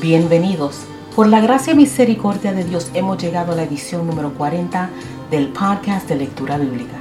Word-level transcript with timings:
Bienvenidos. 0.00 0.82
Por 1.16 1.26
la 1.26 1.40
gracia 1.40 1.72
y 1.72 1.76
misericordia 1.76 2.52
de 2.52 2.62
Dios 2.62 2.88
hemos 2.94 3.18
llegado 3.20 3.50
a 3.50 3.56
la 3.56 3.64
edición 3.64 4.06
número 4.06 4.32
40 4.32 4.90
del 5.28 5.48
podcast 5.48 6.08
de 6.08 6.14
lectura 6.14 6.56
bíblica, 6.56 6.98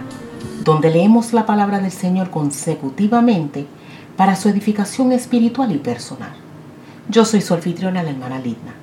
donde 0.64 0.90
leemos 0.90 1.32
la 1.32 1.46
palabra 1.46 1.80
del 1.80 1.92
Señor 1.92 2.32
consecutivamente 2.32 3.68
para 4.16 4.36
su 4.36 4.50
edificación 4.50 5.12
espiritual 5.12 5.72
y 5.74 5.78
personal. 5.78 6.32
Yo 7.08 7.24
soy 7.24 7.42
su 7.42 7.54
anfitriona, 7.54 8.02
la 8.02 8.10
hermana 8.10 8.40
Lidna. 8.40 8.74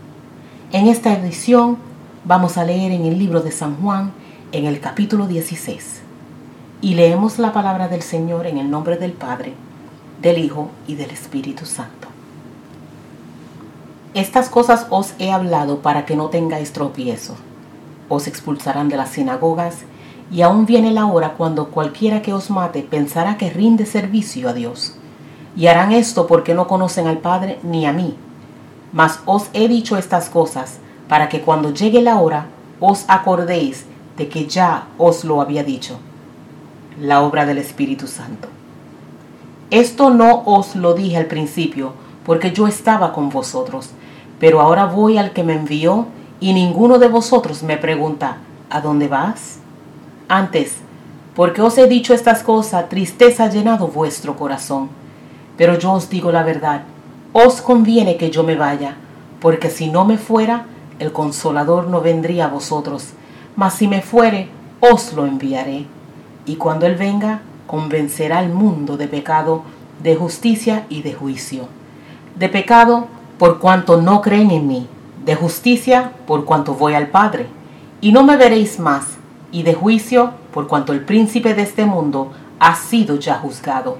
En 0.71 0.86
esta 0.86 1.12
edición 1.12 1.76
vamos 2.25 2.57
a 2.57 2.64
leer 2.64 2.93
en 2.93 3.07
el 3.07 3.18
libro 3.18 3.40
de 3.40 3.50
San 3.50 3.75
Juan, 3.79 4.12
en 4.53 4.67
el 4.67 4.79
capítulo 4.79 5.26
16, 5.26 6.03
y 6.82 6.94
leemos 6.94 7.40
la 7.40 7.53
palabra 7.53 7.89
del 7.89 8.03
Señor 8.03 8.46
en 8.46 8.58
el 8.58 8.71
nombre 8.71 8.96
del 8.96 9.12
Padre, 9.12 9.54
del 10.22 10.39
Hijo 10.39 10.71
y 10.86 10.94
del 10.94 11.11
Espíritu 11.11 11.67
Santo. 11.67 12.14
Estas 14.14 14.49
cosas 14.49 14.86
os 14.91 15.13
he 15.18 15.32
hablado 15.32 15.79
para 15.79 16.07
que 16.07 16.14
no 16.14 16.29
tengáis 16.29 16.72
tropiezo. 16.72 17.35
Os 18.09 18.29
expulsarán 18.29 18.89
de 18.89 18.96
las 18.96 19.11
sinagogas, 19.11 19.79
y 20.31 20.43
aún 20.43 20.67
viene 20.67 20.93
la 20.93 21.07
hora 21.07 21.35
cuando 21.35 21.71
cualquiera 21.71 22.22
que 22.22 22.32
os 22.32 22.49
mate 22.49 22.82
pensará 22.82 23.36
que 23.36 23.50
rinde 23.50 23.86
servicio 23.86 24.49
a 24.49 24.53
Dios. 24.53 24.95
Y 25.57 25.67
harán 25.67 25.91
esto 25.93 26.29
porque 26.29 26.55
no 26.55 26.69
conocen 26.69 27.08
al 27.08 27.19
Padre 27.19 27.58
ni 27.64 27.86
a 27.86 27.93
mí. 27.93 28.14
Mas 28.93 29.19
os 29.27 29.49
he 29.53 29.67
dicho 29.67 29.96
estas 29.96 30.29
cosas 30.31 30.79
para 31.08 31.29
que 31.29 31.41
cuando 31.41 31.72
llegue 31.75 32.00
la 32.00 32.20
hora 32.20 32.47
os 32.78 33.05
acordéis 33.08 33.84
de 34.17 34.28
que 34.28 34.47
ya 34.47 34.86
os 34.97 35.25
lo 35.25 35.41
había 35.41 35.64
dicho. 35.64 35.98
La 37.00 37.22
obra 37.22 37.47
del 37.47 37.58
Espíritu 37.58 38.06
Santo. 38.06 38.48
Esto 39.70 40.10
no 40.10 40.44
os 40.47 40.77
lo 40.77 40.94
dije 40.94 41.16
al 41.16 41.27
principio, 41.27 41.92
porque 42.25 42.53
yo 42.53 42.69
estaba 42.69 43.12
con 43.12 43.28
vosotros 43.28 43.91
pero 44.38 44.60
ahora 44.60 44.86
voy 44.86 45.18
al 45.18 45.32
que 45.32 45.44
me 45.44 45.54
envió 45.54 46.06
y 46.40 46.52
ninguno 46.52 46.98
de 46.98 47.08
vosotros 47.08 47.62
me 47.62 47.77
pregunta, 47.77 48.38
¿a 48.70 48.80
dónde 48.80 49.08
vas? 49.08 49.58
Antes, 50.28 50.76
porque 51.34 51.62
os 51.62 51.76
he 51.78 51.86
dicho 51.86 52.14
estas 52.14 52.42
cosas, 52.42 52.88
tristeza 52.88 53.44
ha 53.44 53.50
llenado 53.50 53.88
vuestro 53.88 54.36
corazón. 54.36 54.88
Pero 55.56 55.78
yo 55.78 55.92
os 55.92 56.10
digo 56.10 56.32
la 56.32 56.42
verdad, 56.42 56.82
os 57.32 57.60
conviene 57.60 58.16
que 58.16 58.30
yo 58.30 58.42
me 58.42 58.56
vaya, 58.56 58.96
porque 59.41 59.70
si 59.70 59.88
no 59.88 60.04
me 60.04 60.18
fuera, 60.18 60.66
el 60.98 61.12
consolador 61.12 61.88
no 61.88 62.00
vendría 62.00 62.46
a 62.46 62.48
vosotros, 62.48 63.10
mas 63.56 63.74
si 63.74 63.88
me 63.88 64.02
fuere, 64.02 64.48
os 64.80 65.12
lo 65.12 65.26
enviaré. 65.26 65.86
Y 66.46 66.56
cuando 66.56 66.86
Él 66.86 66.96
venga, 66.96 67.41
convencerá 67.66 68.38
al 68.38 68.50
mundo 68.50 68.96
de 68.96 69.08
pecado, 69.08 69.62
de 70.02 70.14
justicia 70.14 70.86
y 70.88 71.02
de 71.02 71.14
juicio. 71.14 71.69
De 72.36 72.48
pecado, 72.48 73.08
por 73.38 73.58
cuanto 73.58 74.00
no 74.00 74.20
creen 74.20 74.50
en 74.52 74.68
mí, 74.68 74.86
de 75.24 75.34
justicia, 75.34 76.12
por 76.27 76.44
cuanto 76.44 76.74
voy 76.74 76.94
al 76.94 77.08
Padre, 77.08 77.46
y 78.00 78.12
no 78.12 78.22
me 78.22 78.36
veréis 78.36 78.78
más, 78.78 79.16
y 79.50 79.62
de 79.64 79.74
juicio, 79.74 80.32
por 80.52 80.68
cuanto 80.68 80.92
el 80.92 81.00
príncipe 81.04 81.54
de 81.54 81.62
este 81.62 81.84
mundo 81.84 82.30
ha 82.60 82.76
sido 82.76 83.16
ya 83.16 83.34
juzgado. 83.36 83.98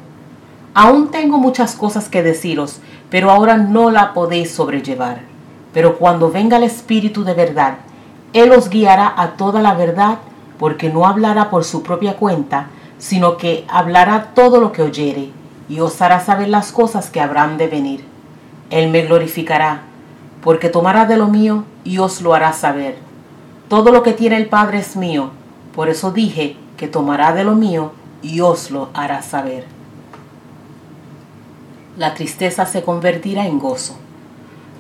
Aún 0.73 1.11
tengo 1.11 1.39
muchas 1.39 1.75
cosas 1.75 2.09
que 2.09 2.23
deciros, 2.23 2.81
pero 3.11 3.31
ahora 3.31 3.57
no 3.57 3.91
la 3.91 4.13
podéis 4.13 4.53
sobrellevar. 4.53 5.21
Pero 5.73 5.99
cuando 5.99 6.31
venga 6.31 6.57
el 6.57 6.65
Espíritu 6.65 7.25
de 7.25 7.35
verdad, 7.35 7.79
Él 8.33 8.53
os 8.53 8.69
guiará 8.69 9.15
a 9.17 9.31
toda 9.33 9.63
la 9.63 9.75
verdad, 9.75 10.19
porque 10.59 10.91
no 10.91 11.07
hablará 11.07 11.51
por 11.51 11.65
su 11.65 11.83
propia 11.83 12.17
cuenta, 12.17 12.69
sino 12.99 13.37
que 13.37 13.65
hablará 13.69 14.33
todo 14.35 14.61
lo 14.61 14.73
que 14.73 14.83
oyere, 14.83 15.31
y 15.69 15.81
os 15.81 16.01
hará 16.01 16.21
saber 16.21 16.49
las 16.49 16.71
cosas 16.71 17.11
que 17.11 17.21
habrán 17.21 17.59
de 17.59 17.67
venir 17.67 18.14
él 18.75 18.91
me 18.91 19.03
glorificará, 19.03 19.83
porque 20.43 20.69
tomará 20.69 21.07
de 21.07 21.17
lo 21.17 21.29
mío 21.29 21.63
y 21.85 21.99
os 21.99 22.21
lo 22.21 22.35
hará 22.35 22.53
saber. 22.53 22.97
Todo 23.69 23.93
lo 23.93 24.03
que 24.03 24.13
tiene 24.13 24.37
el 24.37 24.49
Padre 24.49 24.79
es 24.79 24.97
mío, 24.97 25.31
por 25.77 25.89
eso 25.89 26.11
dije 26.11 26.57
que 26.77 26.89
tomará 26.89 27.33
de 27.33 27.45
lo 27.45 27.55
mío 27.55 27.93
y 28.21 28.41
os 28.41 28.73
lo 28.73 28.89
hará 28.93 29.23
saber. 29.23 29.65
La 31.97 32.15
tristeza 32.15 32.67
se 32.67 32.83
convertirá 32.83 33.47
en 33.47 33.61
gozo. 33.61 33.95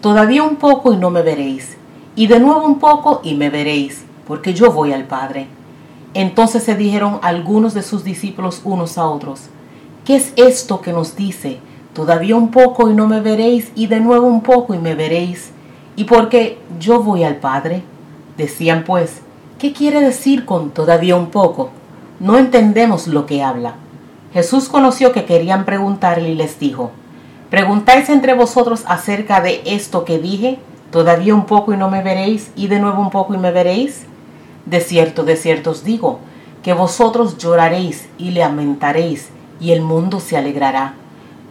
Todavía 0.00 0.42
un 0.42 0.56
poco 0.56 0.92
y 0.92 0.96
no 0.96 1.10
me 1.10 1.22
veréis, 1.22 1.76
y 2.16 2.26
de 2.26 2.40
nuevo 2.40 2.66
un 2.66 2.80
poco 2.80 3.20
y 3.22 3.34
me 3.34 3.48
veréis, 3.48 4.04
porque 4.26 4.54
yo 4.54 4.72
voy 4.72 4.92
al 4.92 5.04
Padre. 5.04 5.46
Entonces 6.14 6.64
se 6.64 6.74
dijeron 6.74 7.20
algunos 7.22 7.74
de 7.74 7.82
sus 7.84 8.02
discípulos 8.02 8.60
unos 8.64 8.98
a 8.98 9.06
otros, 9.06 9.42
¿qué 10.04 10.16
es 10.16 10.32
esto 10.34 10.80
que 10.80 10.92
nos 10.92 11.14
dice? 11.14 11.60
Todavía 11.94 12.34
un 12.34 12.50
poco 12.50 12.90
y 12.90 12.94
no 12.94 13.06
me 13.06 13.20
veréis, 13.20 13.70
y 13.76 13.86
de 13.86 14.00
nuevo 14.00 14.26
un 14.26 14.42
poco 14.42 14.74
y 14.74 14.78
me 14.78 14.96
veréis. 14.96 15.52
Y 15.94 16.04
porque 16.04 16.58
yo 16.80 17.00
voy 17.00 17.22
al 17.22 17.36
Padre. 17.36 17.84
Decían 18.36 18.82
pues, 18.84 19.20
¿qué 19.60 19.72
quiere 19.72 20.00
decir 20.00 20.44
con 20.44 20.70
todavía 20.70 21.14
un 21.14 21.28
poco? 21.28 21.70
No 22.18 22.36
entendemos 22.36 23.06
lo 23.06 23.26
que 23.26 23.44
habla. 23.44 23.76
Jesús 24.32 24.68
conoció 24.68 25.12
que 25.12 25.24
querían 25.24 25.64
preguntarle 25.64 26.30
y 26.30 26.34
les 26.34 26.58
dijo, 26.58 26.90
¿preguntáis 27.48 28.08
entre 28.08 28.34
vosotros 28.34 28.82
acerca 28.88 29.40
de 29.40 29.62
esto 29.64 30.04
que 30.04 30.18
dije? 30.18 30.58
Todavía 30.90 31.32
un 31.32 31.46
poco 31.46 31.72
y 31.72 31.76
no 31.76 31.90
me 31.90 32.02
veréis, 32.02 32.50
y 32.56 32.66
de 32.66 32.80
nuevo 32.80 33.00
un 33.00 33.10
poco 33.10 33.34
y 33.34 33.38
me 33.38 33.52
veréis. 33.52 34.02
De 34.66 34.80
cierto, 34.80 35.22
de 35.22 35.36
cierto 35.36 35.70
os 35.70 35.84
digo, 35.84 36.18
que 36.64 36.72
vosotros 36.72 37.38
lloraréis 37.38 38.08
y 38.18 38.32
lamentaréis, 38.32 39.28
y 39.60 39.70
el 39.70 39.80
mundo 39.80 40.18
se 40.18 40.36
alegrará 40.36 40.94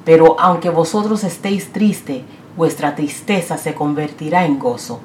pero 0.06 0.40
aunque 0.40 0.70
vosotros 0.70 1.24
estéis 1.24 1.72
triste, 1.72 2.24
vuestra 2.58 2.96
tristeza 2.96 3.58
se 3.58 3.74
convertirá 3.74 4.46
en 4.46 4.60
gozo. 4.60 5.00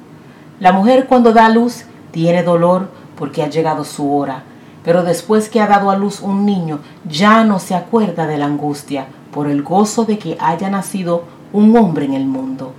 La 0.59 0.71
mujer 0.71 1.07
cuando 1.07 1.33
da 1.33 1.49
luz 1.49 1.85
tiene 2.11 2.43
dolor 2.43 2.89
porque 3.17 3.43
ha 3.43 3.49
llegado 3.49 3.83
su 3.83 4.13
hora, 4.13 4.43
pero 4.83 5.03
después 5.03 5.49
que 5.49 5.61
ha 5.61 5.67
dado 5.67 5.89
a 5.89 5.97
luz 5.97 6.21
un 6.21 6.45
niño 6.45 6.79
ya 7.07 7.43
no 7.43 7.59
se 7.59 7.75
acuerda 7.75 8.27
de 8.27 8.37
la 8.37 8.45
angustia 8.45 9.07
por 9.31 9.47
el 9.47 9.61
gozo 9.61 10.05
de 10.05 10.17
que 10.17 10.37
haya 10.39 10.69
nacido 10.69 11.23
un 11.53 11.75
hombre 11.77 12.05
en 12.05 12.13
el 12.13 12.25
mundo. 12.25 12.73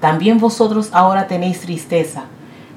También 0.00 0.38
vosotros 0.38 0.90
ahora 0.92 1.26
tenéis 1.26 1.60
tristeza, 1.60 2.24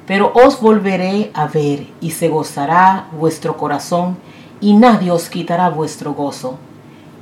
pero 0.06 0.32
os 0.34 0.60
volveré 0.60 1.32
a 1.34 1.48
ver 1.48 1.88
y 2.02 2.12
se 2.12 2.28
gozará 2.28 3.08
vuestro 3.18 3.58
corazón 3.58 4.18
y 4.60 4.74
nadie 4.74 5.12
os 5.12 5.30
quitará 5.30 5.70
vuestro 5.70 6.14
gozo. 6.14 6.58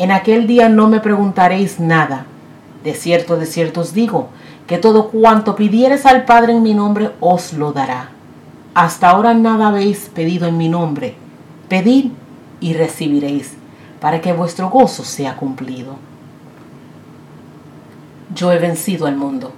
En 0.02 0.10
aquel 0.10 0.48
día 0.48 0.68
no 0.68 0.88
me 0.88 1.00
preguntaréis 1.00 1.80
nada. 1.80 2.26
De 2.84 2.96
cierto, 2.96 3.38
de 3.38 3.46
cierto 3.46 3.82
os 3.82 3.94
digo, 3.94 4.30
que 4.66 4.80
todo 4.80 5.10
cuanto 5.10 5.56
pidieres 5.56 6.08
al 6.08 6.26
Padre 6.26 6.54
en 6.54 6.64
mi 6.64 6.74
nombre 6.74 7.12
os 7.20 7.54
lo 7.54 7.72
dará. 7.72 8.10
Hasta 8.74 9.12
ahora 9.12 9.36
nada 9.36 9.68
habéis 9.68 10.10
pedido 10.10 10.48
en 10.48 10.58
mi 10.58 10.70
nombre. 10.70 11.14
Pedid 11.70 12.14
y 12.60 12.74
recibiréis, 12.74 13.54
para 14.00 14.22
que 14.22 14.34
vuestro 14.34 14.72
gozo 14.72 15.04
sea 15.04 15.36
cumplido. 15.36 15.98
Yo 18.34 18.52
he 18.52 18.58
vencido 18.58 19.06
al 19.06 19.18
mundo. 19.18 19.52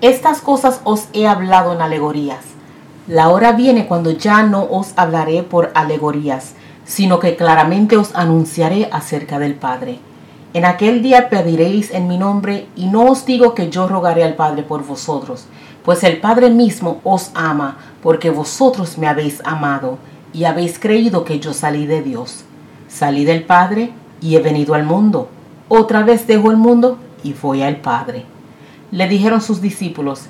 Estas 0.00 0.40
cosas 0.40 0.80
os 0.84 1.08
he 1.12 1.26
hablado 1.26 1.74
en 1.74 1.82
alegorías. 1.82 2.46
La 3.06 3.28
hora 3.28 3.52
viene 3.52 3.86
cuando 3.86 4.10
ya 4.10 4.42
no 4.42 4.62
os 4.62 4.94
hablaré 4.96 5.42
por 5.42 5.70
alegorías, 5.74 6.54
sino 6.90 7.20
que 7.20 7.36
claramente 7.36 7.96
os 7.96 8.16
anunciaré 8.16 8.88
acerca 8.90 9.38
del 9.38 9.54
Padre. 9.54 10.00
En 10.54 10.64
aquel 10.64 11.02
día 11.02 11.28
pediréis 11.28 11.92
en 11.92 12.08
mi 12.08 12.18
nombre, 12.18 12.66
y 12.74 12.86
no 12.86 13.04
os 13.04 13.24
digo 13.24 13.54
que 13.54 13.70
yo 13.70 13.86
rogaré 13.86 14.24
al 14.24 14.34
Padre 14.34 14.64
por 14.64 14.84
vosotros, 14.84 15.46
pues 15.84 16.02
el 16.02 16.18
Padre 16.18 16.50
mismo 16.50 17.00
os 17.04 17.30
ama, 17.34 17.78
porque 18.02 18.30
vosotros 18.30 18.98
me 18.98 19.06
habéis 19.06 19.40
amado, 19.44 19.98
y 20.32 20.42
habéis 20.42 20.80
creído 20.80 21.22
que 21.22 21.38
yo 21.38 21.52
salí 21.52 21.86
de 21.86 22.02
Dios. 22.02 22.42
Salí 22.88 23.24
del 23.24 23.44
Padre 23.44 23.92
y 24.20 24.34
he 24.34 24.40
venido 24.40 24.74
al 24.74 24.82
mundo. 24.82 25.28
Otra 25.68 26.02
vez 26.02 26.26
dejo 26.26 26.50
el 26.50 26.56
mundo 26.56 26.98
y 27.22 27.34
voy 27.34 27.62
al 27.62 27.76
Padre. 27.76 28.24
Le 28.90 29.06
dijeron 29.06 29.40
sus 29.40 29.60
discípulos, 29.60 30.22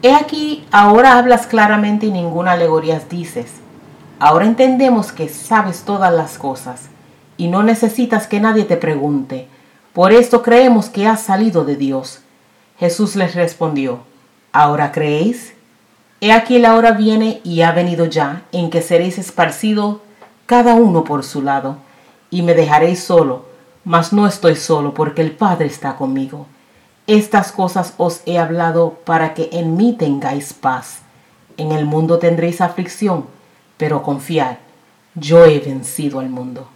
He 0.00 0.14
aquí, 0.14 0.64
ahora 0.70 1.18
hablas 1.18 1.46
claramente 1.46 2.06
y 2.06 2.10
ninguna 2.10 2.52
alegoría 2.52 3.02
dices 3.10 3.65
Ahora 4.18 4.46
entendemos 4.46 5.12
que 5.12 5.28
sabes 5.28 5.82
todas 5.82 6.12
las 6.12 6.38
cosas 6.38 6.88
y 7.36 7.48
no 7.48 7.62
necesitas 7.62 8.26
que 8.26 8.40
nadie 8.40 8.64
te 8.64 8.78
pregunte. 8.78 9.46
Por 9.92 10.12
esto 10.12 10.42
creemos 10.42 10.88
que 10.88 11.06
has 11.06 11.20
salido 11.20 11.66
de 11.66 11.76
Dios. 11.76 12.20
Jesús 12.78 13.14
les 13.14 13.34
respondió, 13.34 14.00
¿ahora 14.52 14.90
creéis? 14.90 15.52
He 16.22 16.32
aquí 16.32 16.58
la 16.58 16.76
hora 16.76 16.92
viene 16.92 17.42
y 17.44 17.60
ha 17.60 17.72
venido 17.72 18.06
ya 18.06 18.44
en 18.52 18.70
que 18.70 18.80
seréis 18.80 19.18
esparcidos 19.18 19.98
cada 20.46 20.74
uno 20.74 21.04
por 21.04 21.22
su 21.22 21.42
lado, 21.42 21.76
y 22.30 22.40
me 22.40 22.54
dejaréis 22.54 23.02
solo, 23.02 23.44
mas 23.84 24.12
no 24.12 24.26
estoy 24.26 24.56
solo 24.56 24.94
porque 24.94 25.20
el 25.20 25.32
Padre 25.32 25.66
está 25.66 25.96
conmigo. 25.96 26.46
Estas 27.06 27.52
cosas 27.52 27.92
os 27.98 28.22
he 28.24 28.38
hablado 28.38 28.98
para 29.04 29.34
que 29.34 29.50
en 29.52 29.76
mí 29.76 29.92
tengáis 29.92 30.54
paz. 30.54 31.00
En 31.58 31.72
el 31.72 31.84
mundo 31.84 32.18
tendréis 32.18 32.60
aflicción 32.60 33.35
pero 33.76 34.02
confiar, 34.02 34.60
yo 35.14 35.44
he 35.44 35.58
vencido 35.60 36.20
al 36.20 36.30
mundo. 36.30 36.68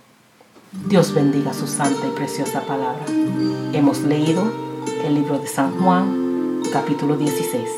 Dios 0.87 1.13
bendiga 1.15 1.53
su 1.53 1.67
santa 1.67 2.07
y 2.07 2.11
preciosa 2.11 2.63
palabra. 2.63 3.05
Hemos 3.73 4.01
leído 4.03 4.43
el 5.05 5.15
libro 5.15 5.39
de 5.39 5.47
San 5.47 5.79
Juan, 5.81 6.63
capítulo 6.73 7.17
16. 7.17 7.69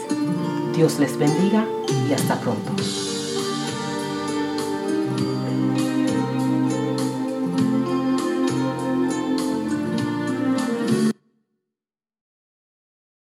Dios 0.75 0.99
les 0.99 1.17
bendiga 1.17 1.67
y 2.09 2.13
hasta 2.13 2.39
pronto. 2.41 2.73